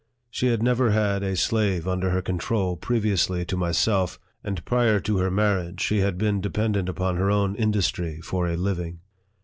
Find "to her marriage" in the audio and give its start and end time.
5.01-5.79